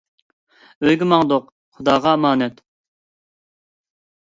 ئۆيگە 0.87 1.07
ماڭدۇق، 1.11 1.51
خۇداغا 1.77 2.15
ئامانەت! 2.19 2.59